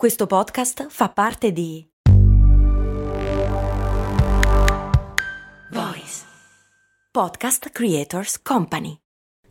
Questo 0.00 0.26
podcast 0.26 0.86
fa 0.88 1.10
parte 1.10 1.52
di 1.52 1.86
Voice 5.70 6.22
Podcast 7.12 7.68
Creators 7.68 8.40
Company. 8.40 8.96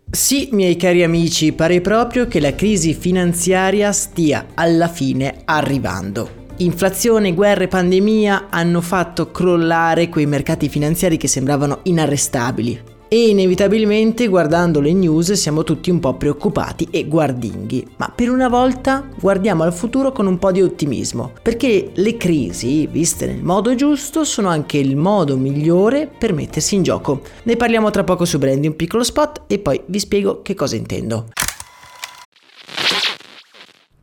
Sì, 0.09 0.49
miei 0.51 0.75
cari 0.75 1.03
amici, 1.03 1.53
pare 1.53 1.81
proprio 1.81 2.27
che 2.27 2.39
la 2.39 2.55
crisi 2.55 2.95
finanziaria 2.95 3.91
stia 3.91 4.47
alla 4.55 4.87
fine 4.87 5.43
arrivando. 5.45 6.47
Inflazione, 6.57 7.35
guerre, 7.35 7.67
pandemia 7.67 8.47
hanno 8.49 8.81
fatto 8.81 9.29
crollare 9.29 10.09
quei 10.09 10.25
mercati 10.25 10.67
finanziari 10.67 11.17
che 11.17 11.27
sembravano 11.27 11.81
inarrestabili 11.83 12.97
e 13.09 13.29
inevitabilmente 13.29 14.27
guardando 14.27 14.79
le 14.79 14.93
news 14.93 15.33
siamo 15.33 15.63
tutti 15.63 15.89
un 15.89 15.99
po' 15.99 16.13
preoccupati 16.13 16.87
e 16.91 17.07
guardinghi, 17.07 17.85
ma 17.97 18.09
per 18.15 18.29
una 18.29 18.47
volta 18.47 19.09
guardiamo 19.19 19.63
al 19.63 19.73
futuro 19.73 20.11
con 20.11 20.27
un 20.27 20.37
po' 20.37 20.51
di 20.51 20.61
ottimismo, 20.61 21.33
perché 21.41 21.89
le 21.93 22.15
crisi, 22.17 22.87
viste 22.87 23.25
nel 23.25 23.43
modo 23.43 23.73
giusto, 23.75 24.23
sono 24.23 24.47
anche 24.47 24.77
il 24.77 24.95
modo 24.95 25.35
migliore 25.35 26.07
per 26.07 26.33
mettersi 26.33 26.75
in 26.75 26.83
gioco. 26.83 27.21
Ne 27.43 27.57
parliamo 27.57 27.89
tra 27.89 28.03
poco 28.03 28.25
su 28.25 28.37
Brandy, 28.37 28.67
un 28.67 28.75
piccolo 28.75 29.03
spot 29.03 29.41
e 29.47 29.57
poi 29.57 29.81
vi 29.87 29.99
spiego 29.99 30.41
che 30.43 30.53
cosa 30.53 30.75
intendo. 30.75 31.25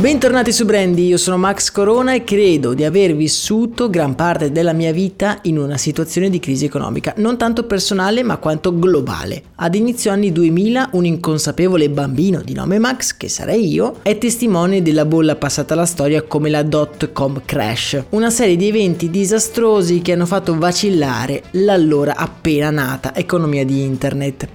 Bentornati 0.00 0.50
su 0.50 0.64
Brandy, 0.64 1.08
io 1.08 1.18
sono 1.18 1.36
Max 1.36 1.70
Corona 1.70 2.14
e 2.14 2.24
credo 2.24 2.72
di 2.72 2.84
aver 2.84 3.14
vissuto 3.14 3.90
gran 3.90 4.14
parte 4.14 4.50
della 4.50 4.72
mia 4.72 4.92
vita 4.92 5.40
in 5.42 5.58
una 5.58 5.76
situazione 5.76 6.30
di 6.30 6.40
crisi 6.40 6.64
economica, 6.64 7.12
non 7.18 7.36
tanto 7.36 7.64
personale 7.64 8.22
ma 8.22 8.38
quanto 8.38 8.74
globale. 8.78 9.42
Ad 9.56 9.74
inizio 9.74 10.10
anni 10.10 10.32
2000 10.32 10.88
un 10.92 11.04
inconsapevole 11.04 11.90
bambino 11.90 12.40
di 12.40 12.54
nome 12.54 12.78
Max, 12.78 13.14
che 13.14 13.28
sarei 13.28 13.70
io, 13.70 13.96
è 14.00 14.16
testimone 14.16 14.80
della 14.80 15.04
bolla 15.04 15.36
passata 15.36 15.74
alla 15.74 15.84
storia 15.84 16.22
come 16.22 16.48
la 16.48 16.62
dot 16.62 17.12
com 17.12 17.42
crash, 17.44 18.02
una 18.10 18.30
serie 18.30 18.56
di 18.56 18.68
eventi 18.68 19.10
disastrosi 19.10 20.00
che 20.00 20.12
hanno 20.12 20.24
fatto 20.24 20.56
vacillare 20.56 21.42
l'allora 21.50 22.16
appena 22.16 22.70
nata 22.70 23.14
economia 23.14 23.66
di 23.66 23.82
internet. 23.82 24.48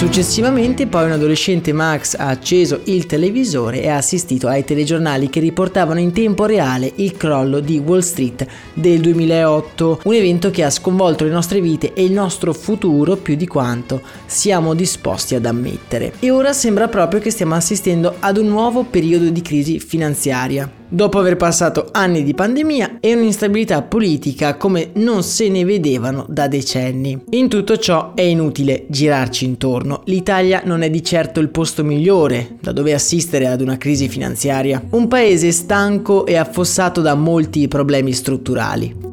Successivamente 0.00 0.86
poi 0.86 1.04
un 1.04 1.12
adolescente 1.12 1.74
Max 1.74 2.14
ha 2.14 2.28
acceso 2.28 2.80
il 2.84 3.04
televisore 3.04 3.82
e 3.82 3.90
ha 3.90 3.98
assistito 3.98 4.48
ai 4.48 4.64
telegiornali 4.64 5.28
che 5.28 5.40
riportavano 5.40 6.00
in 6.00 6.14
tempo 6.14 6.46
reale 6.46 6.90
il 6.96 7.18
crollo 7.18 7.60
di 7.60 7.76
Wall 7.76 7.98
Street 7.98 8.46
del 8.72 9.00
2008, 9.00 10.00
un 10.04 10.14
evento 10.14 10.50
che 10.50 10.64
ha 10.64 10.70
sconvolto 10.70 11.24
le 11.24 11.30
nostre 11.30 11.60
vite 11.60 11.92
e 11.92 12.02
il 12.02 12.12
nostro 12.12 12.54
futuro 12.54 13.16
più 13.16 13.34
di 13.34 13.46
quanto 13.46 14.00
siamo 14.24 14.72
disposti 14.72 15.34
ad 15.34 15.44
ammettere. 15.44 16.14
E 16.20 16.30
ora 16.30 16.54
sembra 16.54 16.88
proprio 16.88 17.20
che 17.20 17.30
stiamo 17.30 17.54
assistendo 17.54 18.16
ad 18.20 18.38
un 18.38 18.46
nuovo 18.46 18.84
periodo 18.84 19.28
di 19.28 19.42
crisi 19.42 19.80
finanziaria 19.80 20.79
dopo 20.90 21.18
aver 21.18 21.36
passato 21.36 21.88
anni 21.92 22.22
di 22.22 22.34
pandemia 22.34 22.98
e 23.00 23.14
un'instabilità 23.14 23.80
politica 23.82 24.56
come 24.56 24.90
non 24.94 25.22
se 25.22 25.48
ne 25.48 25.64
vedevano 25.64 26.26
da 26.28 26.48
decenni. 26.48 27.18
In 27.30 27.48
tutto 27.48 27.78
ciò 27.78 28.12
è 28.14 28.22
inutile 28.22 28.84
girarci 28.88 29.46
intorno, 29.46 30.02
l'Italia 30.04 30.62
non 30.64 30.82
è 30.82 30.90
di 30.90 31.02
certo 31.02 31.40
il 31.40 31.48
posto 31.48 31.82
migliore 31.84 32.56
da 32.60 32.72
dove 32.72 32.92
assistere 32.92 33.46
ad 33.46 33.62
una 33.62 33.78
crisi 33.78 34.08
finanziaria, 34.08 34.82
un 34.90 35.08
paese 35.08 35.52
stanco 35.52 36.26
e 36.26 36.36
affossato 36.36 37.00
da 37.00 37.14
molti 37.14 37.68
problemi 37.68 38.12
strutturali. 38.12 39.09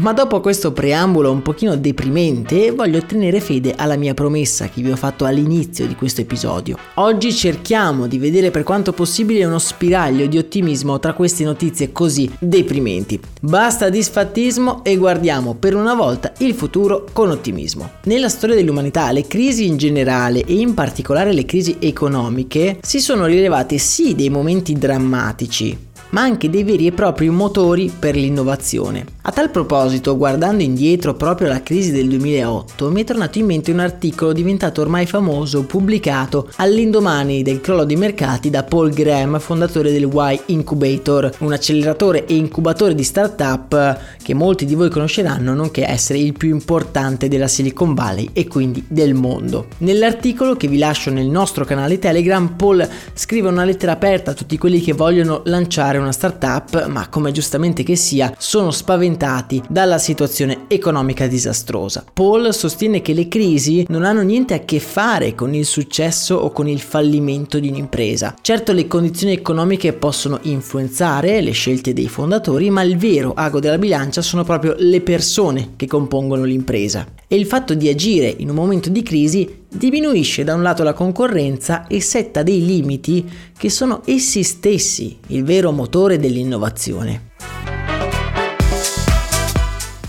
Ma 0.00 0.12
dopo 0.12 0.38
questo 0.38 0.72
preambolo 0.72 1.32
un 1.32 1.42
pochino 1.42 1.76
deprimente, 1.76 2.70
voglio 2.70 3.02
tenere 3.02 3.40
fede 3.40 3.74
alla 3.76 3.96
mia 3.96 4.14
promessa 4.14 4.68
che 4.68 4.80
vi 4.80 4.92
ho 4.92 4.96
fatto 4.96 5.24
all'inizio 5.24 5.88
di 5.88 5.96
questo 5.96 6.20
episodio. 6.20 6.78
Oggi 6.94 7.32
cerchiamo 7.32 8.06
di 8.06 8.16
vedere 8.16 8.52
per 8.52 8.62
quanto 8.62 8.92
possibile 8.92 9.44
uno 9.44 9.58
spiraglio 9.58 10.26
di 10.26 10.38
ottimismo 10.38 11.00
tra 11.00 11.14
queste 11.14 11.42
notizie 11.42 11.90
così 11.90 12.30
deprimenti. 12.38 13.20
Basta 13.40 13.88
disfattismo 13.88 14.84
e 14.84 14.96
guardiamo 14.96 15.54
per 15.54 15.74
una 15.74 15.94
volta 15.94 16.32
il 16.38 16.54
futuro 16.54 17.04
con 17.12 17.30
ottimismo. 17.30 17.90
Nella 18.04 18.28
storia 18.28 18.54
dell'umanità 18.54 19.10
le 19.10 19.26
crisi 19.26 19.66
in 19.66 19.78
generale 19.78 20.44
e 20.44 20.54
in 20.54 20.74
particolare 20.74 21.32
le 21.32 21.44
crisi 21.44 21.76
economiche 21.80 22.78
si 22.82 23.00
sono 23.00 23.26
rilevate 23.26 23.78
sì 23.78 24.14
dei 24.14 24.30
momenti 24.30 24.74
drammatici, 24.74 25.86
ma 26.10 26.22
anche 26.22 26.50
dei 26.50 26.64
veri 26.64 26.86
e 26.86 26.92
propri 26.92 27.28
motori 27.28 27.92
per 27.96 28.14
l'innovazione. 28.14 29.04
A 29.22 29.30
tal 29.30 29.50
proposito, 29.50 30.16
guardando 30.16 30.62
indietro 30.62 31.14
proprio 31.14 31.48
alla 31.48 31.62
crisi 31.62 31.92
del 31.92 32.08
2008, 32.08 32.90
mi 32.90 33.02
è 33.02 33.04
tornato 33.04 33.38
in 33.38 33.46
mente 33.46 33.70
un 33.70 33.80
articolo 33.80 34.32
diventato 34.32 34.80
ormai 34.80 35.04
famoso, 35.04 35.64
pubblicato 35.64 36.48
all'indomani 36.56 37.42
del 37.42 37.60
crollo 37.60 37.84
dei 37.84 37.96
mercati 37.96 38.48
da 38.48 38.62
Paul 38.62 38.90
Graham, 38.90 39.38
fondatore 39.38 39.92
del 39.92 40.08
Y 40.10 40.40
Incubator, 40.46 41.30
un 41.40 41.52
acceleratore 41.52 42.24
e 42.24 42.36
incubatore 42.36 42.94
di 42.94 43.04
startup 43.04 44.00
che 44.22 44.34
molti 44.34 44.64
di 44.64 44.74
voi 44.74 44.88
conosceranno, 44.88 45.52
nonché 45.52 45.86
essere 45.86 46.18
il 46.18 46.32
più 46.32 46.48
importante 46.48 47.28
della 47.28 47.48
Silicon 47.48 47.92
Valley 47.92 48.30
e 48.32 48.46
quindi 48.46 48.82
del 48.88 49.12
mondo. 49.12 49.66
Nell'articolo 49.78 50.56
che 50.56 50.68
vi 50.68 50.78
lascio 50.78 51.10
nel 51.10 51.26
nostro 51.26 51.66
canale 51.66 51.98
Telegram, 51.98 52.48
Paul 52.56 52.88
scrive 53.12 53.48
una 53.48 53.64
lettera 53.64 53.92
aperta 53.92 54.30
a 54.30 54.34
tutti 54.34 54.56
quelli 54.56 54.80
che 54.80 54.94
vogliono 54.94 55.42
lanciare 55.44 55.97
una 56.00 56.12
startup, 56.12 56.86
ma 56.86 57.08
come 57.08 57.32
giustamente 57.32 57.82
che 57.82 57.96
sia, 57.96 58.34
sono 58.38 58.70
spaventati 58.70 59.62
dalla 59.68 59.98
situazione 59.98 60.64
economica 60.68 61.26
disastrosa. 61.26 62.04
Paul 62.12 62.52
sostiene 62.54 63.02
che 63.02 63.12
le 63.12 63.28
crisi 63.28 63.84
non 63.88 64.04
hanno 64.04 64.22
niente 64.22 64.54
a 64.54 64.60
che 64.60 64.80
fare 64.80 65.34
con 65.34 65.54
il 65.54 65.64
successo 65.64 66.36
o 66.36 66.50
con 66.50 66.68
il 66.68 66.80
fallimento 66.80 67.58
di 67.58 67.68
un'impresa. 67.68 68.34
Certo 68.40 68.72
le 68.72 68.86
condizioni 68.86 69.32
economiche 69.32 69.92
possono 69.92 70.38
influenzare 70.42 71.40
le 71.40 71.52
scelte 71.52 71.92
dei 71.92 72.08
fondatori, 72.08 72.70
ma 72.70 72.82
il 72.82 72.96
vero 72.96 73.32
ago 73.34 73.60
della 73.60 73.78
bilancia 73.78 74.22
sono 74.22 74.44
proprio 74.44 74.74
le 74.78 75.00
persone 75.00 75.70
che 75.76 75.86
compongono 75.86 76.44
l'impresa. 76.44 77.06
E 77.26 77.36
il 77.36 77.46
fatto 77.46 77.74
di 77.74 77.88
agire 77.88 78.34
in 78.38 78.48
un 78.48 78.54
momento 78.54 78.88
di 78.88 79.02
crisi 79.02 79.66
diminuisce 79.68 80.44
da 80.44 80.54
un 80.54 80.62
lato 80.62 80.82
la 80.82 80.92
concorrenza 80.92 81.86
e 81.86 82.00
setta 82.00 82.42
dei 82.42 82.64
limiti 82.64 83.28
che 83.56 83.68
sono 83.70 84.02
essi 84.06 84.42
stessi 84.42 85.18
il 85.28 85.44
vero 85.44 85.72
motore 85.72 86.18
dell'innovazione. 86.18 87.30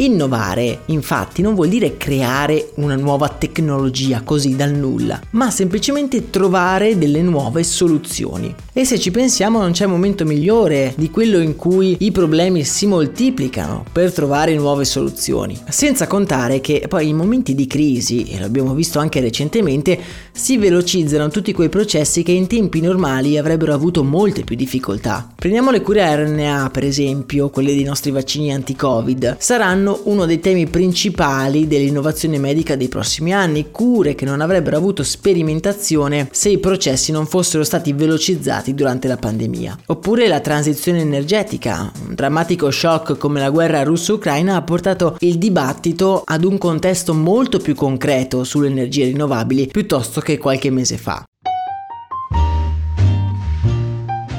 Innovare, 0.02 0.84
infatti, 0.86 1.42
non 1.42 1.56
vuol 1.56 1.68
dire 1.68 1.98
creare 1.98 2.72
una 2.76 2.96
nuova 2.96 3.28
tecnologia 3.28 4.22
così 4.24 4.56
dal 4.56 4.72
nulla, 4.72 5.20
ma 5.32 5.52
semplicemente 5.52 6.30
trovare 6.30 6.98
delle 6.98 7.22
nuove 7.22 7.66
soluzioni. 7.66 8.56
E 8.72 8.86
se 8.86 8.98
ci 8.98 9.12
pensiamo 9.12 9.60
non 9.60 9.74
c'è 9.74 9.86
momento 9.88 10.24
migliore 10.24 10.94
di 10.96 11.10
quello 11.10 11.40
in 11.40 11.58
cui 11.58 11.98
i 12.00 12.12
problemi 12.12 12.64
si 12.64 12.86
moltiplicano 12.86 13.84
per 13.92 14.14
trovare 14.14 14.56
nuove 14.56 14.86
soluzioni. 14.86 15.60
Senza 15.68 16.08
contare 16.08 16.62
che 16.62 16.86
poi 16.88 17.10
in 17.10 17.18
momenti 17.18 17.54
di 17.54 17.68
crisi, 17.68 18.24
e 18.24 18.40
l'abbiamo 18.40 18.74
visto 18.74 19.00
anche 19.00 19.20
recentemente, 19.20 20.00
si 20.32 20.58
velocizzano 20.58 21.28
tutti 21.28 21.52
quei 21.52 21.68
processi 21.68 22.24
che 22.24 22.32
in 22.32 22.48
tempi 22.48 22.80
normali 22.80 23.38
avrebbero 23.38 23.74
avuto 23.74 24.06
molte 24.06 24.46
più 24.46 24.56
difficoltà. 24.56 25.28
Prendiamo 25.36 25.72
le 25.72 25.82
cure 25.82 26.16
RNA, 26.16 26.70
per 26.72 26.86
esempio, 26.86 27.50
quelle 27.50 27.74
dei 27.74 27.84
nostri 27.84 28.12
vaccini 28.12 28.54
anti-Covid. 28.54 29.36
Saranno 29.40 29.88
saranno 29.90 30.02
uno 30.04 30.26
dei 30.26 30.40
temi 30.40 30.68
principali 30.68 31.68
dell'innovazione 31.68 32.38
medica 32.38 32.76
dei 32.76 32.88
prossimi 32.88 33.34
anni, 33.34 33.72
cure 33.72 34.14
che 34.16 34.26
non 34.26 34.42
avrebbero 34.42 34.78
avuto 34.78 35.04
sperimentazione 35.04 36.30
se 36.32 36.50
i 36.50 36.60
processi 36.60 37.12
non 37.12 37.26
fossero 37.26 37.64
stati 37.64 37.94
velocizzati 37.94 38.76
durante 38.76 39.08
la 39.08 39.18
pandemia. 39.18 39.80
Oppure 39.88 40.28
la 40.28 40.40
transizione 40.40 41.02
energetica, 41.02 41.92
un 42.08 42.14
drammatico 42.14 42.70
shock 42.70 43.18
come 43.18 43.40
la 43.40 43.50
guerra 43.50 43.84
russo-ucraina 43.84 44.56
ha 44.56 44.62
portato 44.62 45.16
il 45.20 45.38
dibattito 45.38 46.22
ad 46.24 46.44
un 46.44 46.58
contesto 46.58 47.14
molto 47.14 47.60
più 47.60 47.74
concreto 47.76 48.44
sulle 48.44 48.68
energie 48.68 49.06
rinnovabili 49.06 49.68
piuttosto 49.68 50.22
che 50.22 50.38
qualche 50.38 50.70
mese 50.70 50.98
fa. 50.98 51.24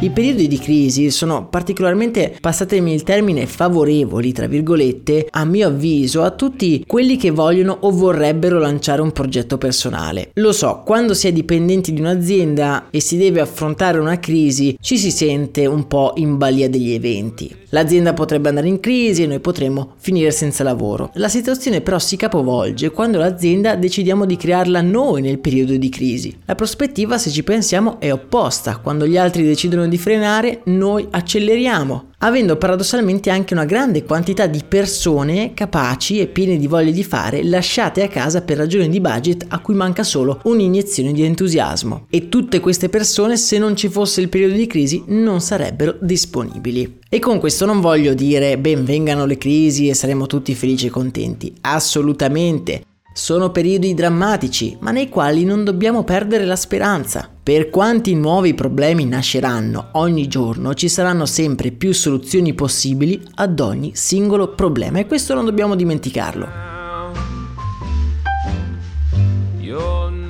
I 0.02 0.08
periodi 0.08 0.48
di 0.48 0.58
crisi 0.58 1.10
sono 1.10 1.46
particolarmente, 1.48 2.34
passatemi 2.40 2.94
il 2.94 3.02
termine, 3.02 3.44
favorevoli, 3.44 4.32
tra 4.32 4.46
virgolette, 4.46 5.26
a 5.28 5.44
mio 5.44 5.68
avviso, 5.68 6.22
a 6.22 6.30
tutti 6.30 6.82
quelli 6.86 7.18
che 7.18 7.30
vogliono 7.30 7.76
o 7.80 7.90
vorrebbero 7.90 8.58
lanciare 8.58 9.02
un 9.02 9.12
progetto 9.12 9.58
personale. 9.58 10.30
Lo 10.36 10.52
so, 10.52 10.80
quando 10.86 11.12
si 11.12 11.26
è 11.28 11.32
dipendenti 11.32 11.92
di 11.92 12.00
un'azienda 12.00 12.86
e 12.88 12.98
si 12.98 13.18
deve 13.18 13.42
affrontare 13.42 13.98
una 13.98 14.18
crisi, 14.18 14.74
ci 14.80 14.96
si 14.96 15.10
sente 15.10 15.66
un 15.66 15.86
po' 15.86 16.14
in 16.16 16.38
balia 16.38 16.70
degli 16.70 16.92
eventi. 16.92 17.58
L'azienda 17.72 18.14
potrebbe 18.14 18.48
andare 18.48 18.66
in 18.66 18.80
crisi 18.80 19.22
e 19.22 19.26
noi 19.26 19.38
potremmo 19.38 19.92
finire 19.98 20.32
senza 20.32 20.64
lavoro. 20.64 21.10
La 21.14 21.28
situazione 21.28 21.80
però 21.80 22.00
si 22.00 22.16
capovolge 22.16 22.90
quando 22.90 23.18
l'azienda 23.18 23.76
decidiamo 23.76 24.24
di 24.24 24.36
crearla 24.36 24.80
noi 24.80 25.22
nel 25.22 25.38
periodo 25.38 25.76
di 25.76 25.88
crisi. 25.88 26.36
La 26.46 26.56
prospettiva, 26.56 27.16
se 27.16 27.30
ci 27.30 27.44
pensiamo, 27.44 28.00
è 28.00 28.12
opposta. 28.12 28.78
Quando 28.78 29.06
gli 29.06 29.16
altri 29.16 29.44
decidono 29.44 29.86
di 29.90 29.98
frenare, 29.98 30.62
noi 30.64 31.06
acceleriamo 31.10 32.10
avendo 32.22 32.56
paradossalmente 32.56 33.30
anche 33.30 33.54
una 33.54 33.64
grande 33.64 34.04
quantità 34.04 34.46
di 34.46 34.62
persone 34.66 35.52
capaci 35.54 36.20
e 36.20 36.26
piene 36.26 36.56
di 36.56 36.66
voglia 36.66 36.90
di 36.90 37.04
fare 37.04 37.42
lasciate 37.44 38.02
a 38.02 38.08
casa 38.08 38.42
per 38.42 38.56
ragioni 38.56 38.88
di 38.88 39.00
budget 39.00 39.46
a 39.48 39.60
cui 39.60 39.74
manca 39.74 40.02
solo 40.02 40.40
un'iniezione 40.44 41.12
di 41.12 41.22
entusiasmo. 41.22 42.06
E 42.10 42.28
tutte 42.28 42.60
queste 42.60 42.88
persone, 42.88 43.36
se 43.36 43.58
non 43.58 43.76
ci 43.76 43.88
fosse 43.88 44.20
il 44.20 44.28
periodo 44.28 44.54
di 44.54 44.66
crisi, 44.66 45.02
non 45.06 45.40
sarebbero 45.40 45.96
disponibili. 46.00 46.98
E 47.08 47.18
con 47.18 47.38
questo 47.38 47.66
non 47.66 47.80
voglio 47.80 48.14
dire 48.14 48.58
benvengano 48.58 49.24
le 49.24 49.38
crisi 49.38 49.88
e 49.88 49.94
saremo 49.94 50.26
tutti 50.26 50.54
felici 50.54 50.86
e 50.86 50.90
contenti. 50.90 51.52
Assolutamente. 51.62 52.82
Sono 53.12 53.50
periodi 53.50 53.92
drammatici, 53.92 54.76
ma 54.80 54.92
nei 54.92 55.08
quali 55.08 55.44
non 55.44 55.64
dobbiamo 55.64 56.04
perdere 56.04 56.44
la 56.44 56.54
speranza. 56.54 57.28
Per 57.42 57.68
quanti 57.68 58.14
nuovi 58.14 58.54
problemi 58.54 59.04
nasceranno 59.04 59.88
ogni 59.92 60.28
giorno, 60.28 60.74
ci 60.74 60.88
saranno 60.88 61.26
sempre 61.26 61.72
più 61.72 61.92
soluzioni 61.92 62.54
possibili 62.54 63.20
ad 63.34 63.58
ogni 63.58 63.92
singolo 63.94 64.54
problema 64.54 65.00
e 65.00 65.06
questo 65.06 65.34
non 65.34 65.44
dobbiamo 65.44 65.74
dimenticarlo. 65.74 66.48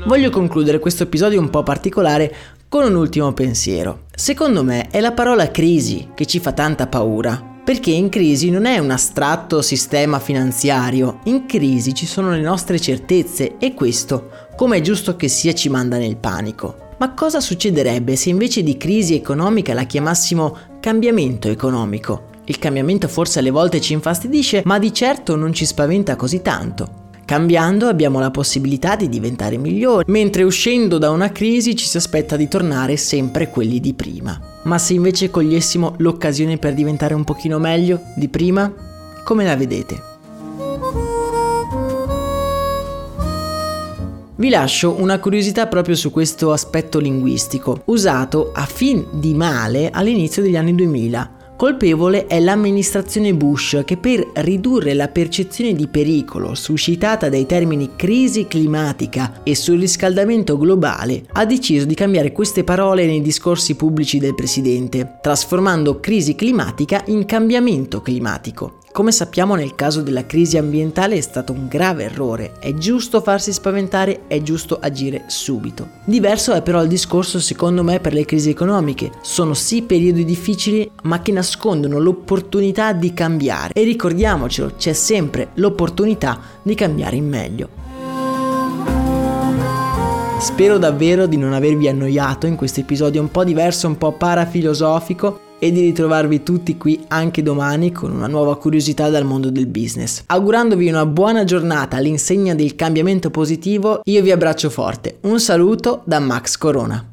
Voglio 0.06 0.30
concludere 0.30 0.78
questo 0.78 1.02
episodio 1.02 1.38
un 1.38 1.50
po' 1.50 1.62
particolare 1.62 2.34
con 2.66 2.84
un 2.84 2.94
ultimo 2.94 3.32
pensiero. 3.34 4.06
Secondo 4.14 4.64
me 4.64 4.88
è 4.88 5.00
la 5.00 5.12
parola 5.12 5.50
crisi 5.50 6.08
che 6.14 6.24
ci 6.24 6.40
fa 6.40 6.52
tanta 6.52 6.86
paura 6.86 7.49
perché 7.64 7.90
in 7.90 8.08
crisi 8.08 8.50
non 8.50 8.64
è 8.64 8.78
un 8.78 8.90
astratto 8.90 9.62
sistema 9.62 10.18
finanziario, 10.18 11.20
in 11.24 11.46
crisi 11.46 11.94
ci 11.94 12.06
sono 12.06 12.30
le 12.30 12.40
nostre 12.40 12.80
certezze 12.80 13.56
e 13.58 13.74
questo, 13.74 14.30
come 14.56 14.78
è 14.78 14.80
giusto 14.80 15.16
che 15.16 15.28
sia, 15.28 15.52
ci 15.52 15.68
manda 15.68 15.96
nel 15.96 16.16
panico. 16.16 16.88
Ma 16.98 17.14
cosa 17.14 17.40
succederebbe 17.40 18.16
se 18.16 18.28
invece 18.28 18.62
di 18.62 18.76
crisi 18.76 19.14
economica 19.14 19.72
la 19.72 19.84
chiamassimo 19.84 20.56
cambiamento 20.80 21.48
economico? 21.48 22.28
Il 22.44 22.58
cambiamento 22.58 23.08
forse 23.08 23.38
alle 23.38 23.50
volte 23.50 23.80
ci 23.80 23.92
infastidisce, 23.92 24.62
ma 24.64 24.78
di 24.78 24.92
certo 24.92 25.36
non 25.36 25.52
ci 25.52 25.64
spaventa 25.64 26.16
così 26.16 26.42
tanto. 26.42 26.99
Cambiando 27.30 27.86
abbiamo 27.86 28.18
la 28.18 28.32
possibilità 28.32 28.96
di 28.96 29.08
diventare 29.08 29.56
migliori, 29.56 30.02
mentre 30.10 30.42
uscendo 30.42 30.98
da 30.98 31.10
una 31.10 31.30
crisi 31.30 31.76
ci 31.76 31.86
si 31.86 31.96
aspetta 31.96 32.34
di 32.34 32.48
tornare 32.48 32.96
sempre 32.96 33.50
quelli 33.50 33.78
di 33.78 33.94
prima. 33.94 34.36
Ma 34.64 34.78
se 34.78 34.94
invece 34.94 35.30
cogliessimo 35.30 35.94
l'occasione 35.98 36.58
per 36.58 36.74
diventare 36.74 37.14
un 37.14 37.22
pochino 37.22 37.60
meglio 37.60 38.00
di 38.16 38.26
prima, 38.26 38.74
come 39.22 39.44
la 39.44 39.54
vedete? 39.54 40.02
Vi 44.34 44.48
lascio 44.48 45.00
una 45.00 45.20
curiosità 45.20 45.68
proprio 45.68 45.94
su 45.94 46.10
questo 46.10 46.50
aspetto 46.50 46.98
linguistico, 46.98 47.82
usato 47.84 48.50
a 48.52 48.64
fin 48.64 49.06
di 49.12 49.34
male 49.34 49.90
all'inizio 49.90 50.42
degli 50.42 50.56
anni 50.56 50.74
2000 50.74 51.38
Colpevole 51.60 52.26
è 52.26 52.40
l'amministrazione 52.40 53.34
Bush 53.34 53.82
che 53.84 53.98
per 53.98 54.30
ridurre 54.36 54.94
la 54.94 55.08
percezione 55.08 55.74
di 55.74 55.88
pericolo 55.88 56.54
suscitata 56.54 57.28
dai 57.28 57.44
termini 57.44 57.96
crisi 57.96 58.46
climatica 58.46 59.42
e 59.42 59.54
surriscaldamento 59.54 60.56
globale 60.56 61.22
ha 61.32 61.44
deciso 61.44 61.84
di 61.84 61.92
cambiare 61.92 62.32
queste 62.32 62.64
parole 62.64 63.04
nei 63.04 63.20
discorsi 63.20 63.74
pubblici 63.74 64.16
del 64.16 64.34
presidente, 64.34 65.18
trasformando 65.20 66.00
crisi 66.00 66.34
climatica 66.34 67.02
in 67.08 67.26
cambiamento 67.26 68.00
climatico. 68.00 68.79
Come 68.92 69.12
sappiamo 69.12 69.54
nel 69.54 69.76
caso 69.76 70.02
della 70.02 70.26
crisi 70.26 70.58
ambientale 70.58 71.14
è 71.14 71.20
stato 71.20 71.52
un 71.52 71.68
grave 71.68 72.04
errore, 72.04 72.54
è 72.58 72.74
giusto 72.74 73.20
farsi 73.20 73.52
spaventare, 73.52 74.22
è 74.26 74.42
giusto 74.42 74.78
agire 74.80 75.26
subito. 75.28 75.88
Diverso 76.04 76.52
è 76.54 76.60
però 76.60 76.82
il 76.82 76.88
discorso 76.88 77.38
secondo 77.38 77.84
me 77.84 78.00
per 78.00 78.12
le 78.12 78.24
crisi 78.24 78.50
economiche, 78.50 79.12
sono 79.22 79.54
sì 79.54 79.82
periodi 79.82 80.24
difficili 80.24 80.90
ma 81.04 81.22
che 81.22 81.30
nascondono 81.30 82.00
l'opportunità 82.00 82.92
di 82.92 83.14
cambiare 83.14 83.74
e 83.74 83.84
ricordiamocelo, 83.84 84.72
c'è 84.76 84.92
sempre 84.92 85.50
l'opportunità 85.54 86.40
di 86.60 86.74
cambiare 86.74 87.14
in 87.14 87.28
meglio. 87.28 87.68
Spero 90.40 90.78
davvero 90.78 91.26
di 91.26 91.36
non 91.36 91.52
avervi 91.52 91.86
annoiato 91.86 92.48
in 92.48 92.56
questo 92.56 92.80
episodio 92.80 93.20
un 93.20 93.30
po' 93.30 93.44
diverso, 93.44 93.86
un 93.86 93.96
po' 93.96 94.12
parafilosofico 94.12 95.48
e 95.60 95.70
di 95.70 95.82
ritrovarvi 95.82 96.42
tutti 96.42 96.76
qui 96.76 97.04
anche 97.08 97.42
domani 97.42 97.92
con 97.92 98.10
una 98.10 98.26
nuova 98.26 98.56
curiosità 98.56 99.08
dal 99.10 99.24
mondo 99.24 99.50
del 99.50 99.66
business. 99.66 100.24
Augurandovi 100.26 100.88
una 100.88 101.06
buona 101.06 101.44
giornata 101.44 101.98
all'insegna 101.98 102.54
del 102.54 102.74
cambiamento 102.74 103.30
positivo, 103.30 104.00
io 104.04 104.22
vi 104.22 104.32
abbraccio 104.32 104.70
forte. 104.70 105.18
Un 105.22 105.38
saluto 105.38 106.02
da 106.04 106.18
Max 106.18 106.56
Corona. 106.56 107.10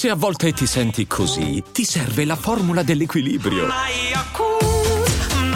Se 0.00 0.08
a 0.08 0.14
volte 0.14 0.52
ti 0.52 0.64
senti 0.64 1.06
così, 1.06 1.62
ti 1.72 1.84
serve 1.84 2.24
la 2.24 2.34
formula 2.34 2.82
dell'equilibrio. 2.82 3.66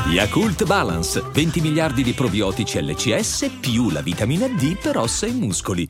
Yakult 0.07 0.65
Balance, 0.65 1.23
20 1.33 1.61
miliardi 1.61 2.03
di 2.03 2.13
probiotici 2.13 2.81
LCS 2.81 3.51
più 3.59 3.91
la 3.91 4.03
vitamina 4.03 4.47
D 4.47 4.77
per 4.77 4.99
ossa 4.99 5.27
e 5.27 5.33
muscoli. 5.33 5.89